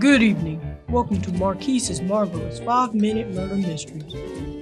[0.00, 0.62] Good evening.
[0.88, 4.10] Welcome to Marquise's marvelous five minute murder mysteries.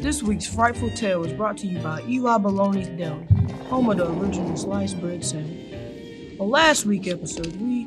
[0.03, 3.25] This week's frightful tale is brought to you by Eli Baloney's Deli,
[3.69, 6.41] home of the original sliced bread sandwich.
[6.41, 7.87] On last week's episode, we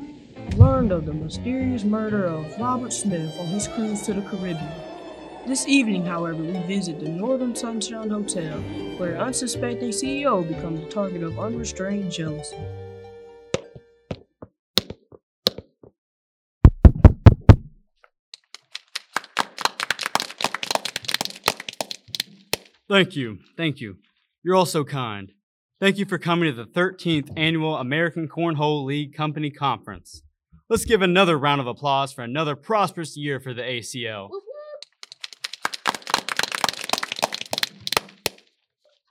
[0.56, 4.72] learned of the mysterious murder of Robert Smith on his cruise to the Caribbean.
[5.46, 8.60] This evening, however, we visit the Northern Sunshine Hotel,
[8.96, 12.56] where an unsuspecting CEO becomes the target of unrestrained jealousy.
[22.88, 23.38] Thank you.
[23.56, 23.98] Thank you.
[24.42, 25.32] You're all so kind.
[25.80, 30.22] Thank you for coming to the 13th Annual American Cornhole League Company Conference.
[30.68, 34.30] Let's give another round of applause for another prosperous year for the ACL.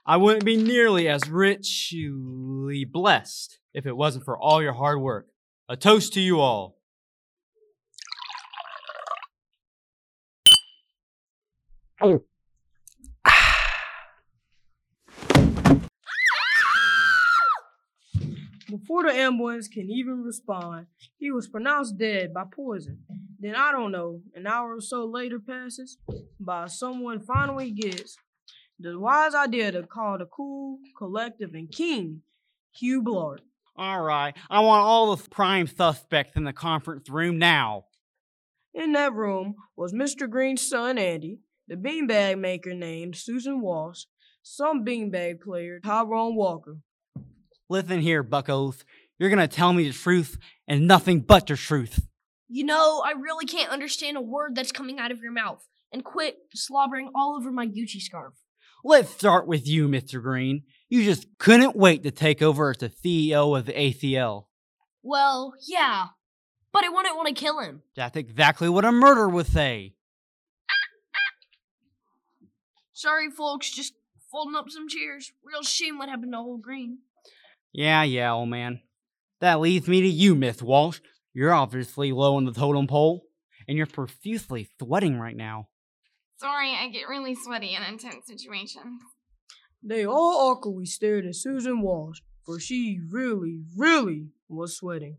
[0.04, 5.28] I wouldn't be nearly as richly blessed if it wasn't for all your hard work.
[5.68, 6.76] A toast to you all.
[18.72, 20.86] Before the ambulance can even respond,
[21.18, 23.00] he was pronounced dead by poison.
[23.38, 25.98] Then, I don't know, an hour or so later passes
[26.40, 28.16] by someone finally gets
[28.80, 32.22] the wise idea to call the cool, collective, and king,
[32.70, 33.40] Hugh Blart.
[33.76, 37.84] All right, I want all the prime suspects in the conference room now.
[38.72, 40.30] In that room was Mr.
[40.30, 44.04] Green's son, Andy, the beanbag maker named Susan Walsh,
[44.42, 46.78] some beanbag player, Tyrone Walker,
[47.72, 48.84] Listen here, buckos.
[49.18, 50.36] You're gonna tell me the truth
[50.68, 52.06] and nothing but the truth.
[52.46, 55.66] You know, I really can't understand a word that's coming out of your mouth.
[55.90, 58.34] And quit slobbering all over my Gucci scarf.
[58.84, 60.20] Let's start with you, Mr.
[60.20, 60.64] Green.
[60.90, 64.48] You just couldn't wait to take over as the CEO of the ACL.
[65.02, 66.08] Well, yeah.
[66.74, 67.80] But I wouldn't want to kill him.
[67.96, 69.94] That's exactly what a murderer would say.
[72.92, 73.94] Sorry, folks, just
[74.30, 75.32] folding up some chairs.
[75.42, 76.98] Real shame what happened to old Green.
[77.72, 78.80] Yeah, yeah, old man.
[79.40, 81.00] That leads me to you, Miss Walsh.
[81.34, 83.24] You're obviously low on the totem pole,
[83.66, 85.68] and you're profusely sweating right now.
[86.36, 89.00] Sorry, I get really sweaty in intense situations.
[89.82, 95.18] They all awkwardly stared at Susan Walsh, for she really, really was sweating.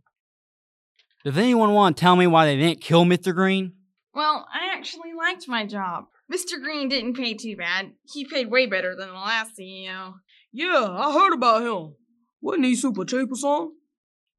[1.26, 3.34] Does anyone want to tell me why they didn't kill Mr.
[3.34, 3.74] Green?
[4.14, 6.06] Well, I actually liked my job.
[6.32, 6.62] Mr.
[6.62, 7.94] Green didn't pay too bad.
[8.14, 10.16] He paid way better than the last CEO.
[10.52, 11.96] Yeah, I heard about him.
[12.44, 13.72] Wasn't he super cheap or something?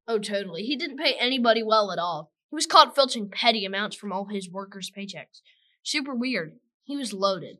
[0.07, 0.61] Oh, totally.
[0.61, 2.31] He didn't pay anybody well at all.
[2.51, 5.41] He was caught filching petty amounts from all his workers' paychecks.
[5.81, 6.53] Super weird.
[6.83, 7.57] He was loaded.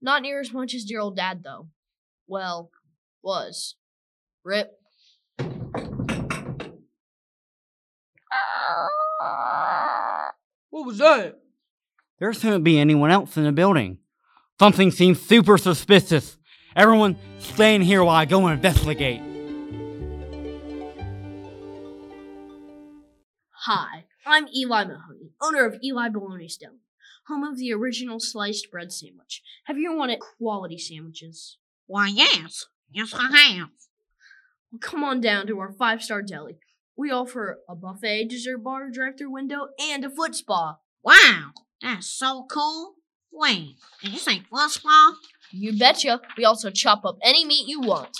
[0.00, 1.66] Not near as much as dear old dad, though.
[2.28, 2.70] Well,
[3.24, 3.74] was.
[4.44, 4.70] Rip.
[10.70, 11.40] What was that?
[12.20, 13.98] There shouldn't be anyone else in the building.
[14.60, 16.38] Something seems super suspicious.
[16.76, 19.25] Everyone, stay in here while I go and investigate.
[23.66, 26.78] Hi, I'm Eli Mahoney, owner of Eli Bologna Stone,
[27.26, 29.42] home of the original sliced bread sandwich.
[29.64, 31.58] Have you wanted quality sandwiches?
[31.88, 32.66] Why, yes.
[32.92, 33.70] Yes, I have.
[34.70, 36.58] Well, come on down to our five star deli.
[36.96, 40.76] We offer a buffet, dessert bar, drive through window, and a foot spa.
[41.02, 41.50] Wow,
[41.82, 42.94] that's so cool.
[43.32, 45.16] Wait, did you say foot spa?
[45.50, 46.20] You betcha.
[46.38, 48.16] We also chop up any meat you want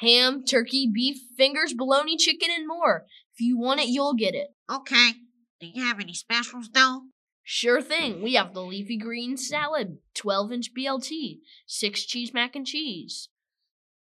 [0.00, 3.04] ham, turkey, beef, fingers, bologna, chicken, and more.
[3.40, 4.48] If you want it, you'll get it.
[4.70, 5.12] Okay.
[5.60, 7.04] Do you have any specials, though?
[7.42, 8.20] Sure thing.
[8.20, 13.30] We have the leafy green salad, 12 inch BLT, six cheese mac and cheese.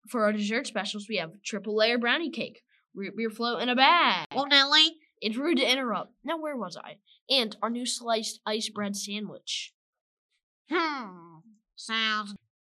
[0.08, 2.62] For our dessert specials, we have triple layer brownie cake,
[2.96, 4.26] root beer float in a bag.
[4.34, 6.14] Well, Nelly, It's rude to interrupt.
[6.24, 6.96] Now, where was I?
[7.30, 9.72] And our new sliced ice bread sandwich.
[10.68, 11.38] hmm,
[11.76, 12.34] sounds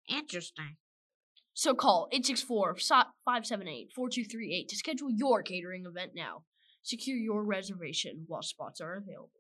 [0.09, 0.77] interesting.
[1.55, 6.45] So call 864 578 4238 to schedule your catering event now.
[6.83, 9.31] Secure your reservation while spots are available.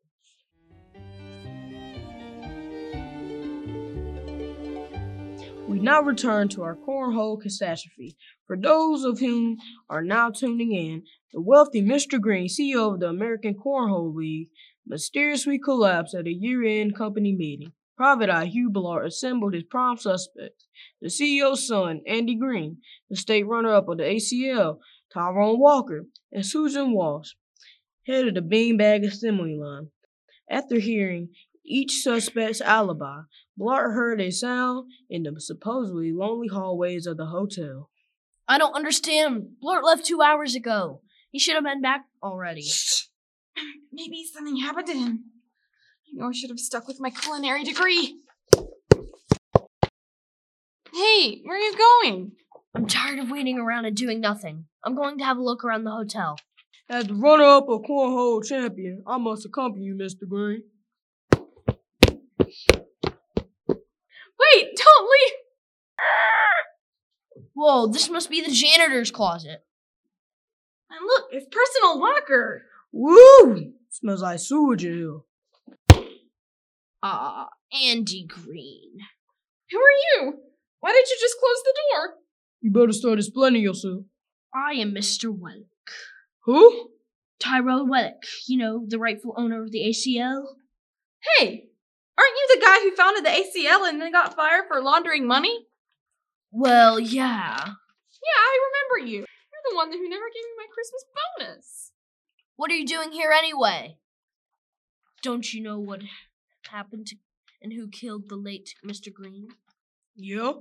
[5.69, 8.17] We now return to our cornhole catastrophe.
[8.47, 9.56] For those of whom
[9.89, 12.21] are now tuning in, the wealthy Mr.
[12.21, 14.50] Green, CEO of the American Cornhole League,
[14.87, 17.73] mysteriously collapsed at a year-end company meeting.
[17.97, 20.69] Private Eye Hugh Blart assembled his prime suspects,
[21.00, 22.79] the CEO's son, Andy Green,
[23.09, 24.79] the state runner-up of the ACL,
[25.12, 27.32] Tyrone Walker, and Susan Walsh,
[28.06, 29.88] head of the beanbag assembly line.
[30.50, 31.29] After hearing
[31.64, 33.23] each suspect's alibi,
[33.59, 37.91] Blart heard a sound in the supposedly lonely hallways of the hotel.
[38.49, 39.56] I don't understand.
[39.62, 41.00] Blart left two hours ago.
[41.31, 42.67] He should have been back already.
[43.93, 45.25] Maybe something happened to him.
[46.06, 48.17] I know I should have stuck with my culinary degree.
[50.93, 52.32] Hey, where are you going?
[52.75, 54.65] I'm tired of waiting around and doing nothing.
[54.85, 56.39] I'm going to have a look around the hotel.
[56.89, 60.27] As the runner-up of cornhole champion, I must accompany you, Mr.
[60.29, 60.63] Green.
[63.71, 65.33] Wait, don't leave.
[67.55, 69.65] Whoa, this must be the janitor's closet.
[70.91, 72.63] And look, it's personal locker.
[72.91, 73.75] Woo!
[73.91, 75.21] Smells like sewage in here.
[77.03, 78.99] Ah, Andy Green.
[79.71, 80.39] Who are you?
[80.81, 82.15] Why did you just close the door?
[82.62, 84.05] You better start explaining yourself.
[84.55, 85.37] I am Mr.
[85.37, 85.67] Wellick.
[86.44, 86.91] Who?
[87.41, 90.44] Tyrell Wellick, you know, the rightful owner of the ACL.
[91.37, 91.70] Hey,
[92.17, 95.67] aren't you the guy who founded the ACL and then got fired for laundering money?
[96.53, 97.56] Well, yeah.
[97.59, 99.19] Yeah, I remember you.
[99.19, 101.05] You're the one who never gave me my Christmas
[101.38, 101.93] bonus.
[102.55, 103.97] What are you doing here anyway?
[105.20, 106.03] Don't you know what
[106.70, 107.17] happened to
[107.61, 109.12] and who killed the late Mr.
[109.12, 109.49] Green?
[110.15, 110.53] Yeah?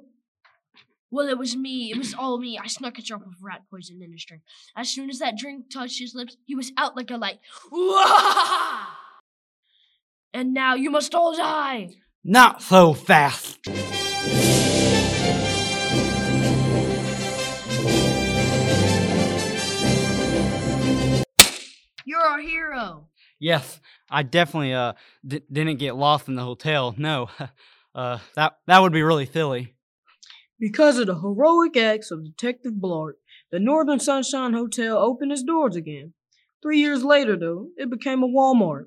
[1.12, 1.92] Well, it was me.
[1.92, 2.58] It was all me.
[2.58, 4.44] I snuck a drop of rat poison in his drink.
[4.76, 7.40] As soon as that drink touched his lips, he was out like a light.
[10.34, 11.90] And now you must all die.
[12.24, 13.60] Not so fast.
[22.06, 23.08] You're our hero.
[23.40, 23.80] Yes,
[24.10, 24.94] I definitely uh
[25.26, 26.94] d- didn't get lost in the hotel.
[26.98, 27.30] No,
[27.96, 29.76] uh that that would be really silly.
[30.62, 33.14] Because of the heroic acts of Detective Blart,
[33.52, 36.14] the Northern Sunshine Hotel opened its doors again.
[36.62, 38.86] Three years later, though, it became a Walmart.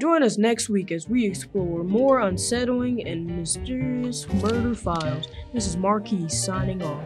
[0.00, 5.26] Join us next week as we explore more unsettling and mysterious murder files.
[5.52, 7.04] This is Marquis signing off.